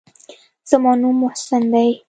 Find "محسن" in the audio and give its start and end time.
1.21-1.63